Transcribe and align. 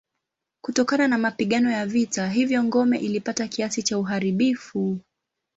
Kutokana 0.61 1.07
na 1.07 1.17
mapigano 1.17 1.71
ya 1.71 1.85
vita 1.85 2.29
hivyo 2.29 2.63
ngome 2.63 2.97
ilipata 2.97 3.47
kiasi 3.47 3.83
cha 3.83 3.97
uharibifu. 3.99 4.99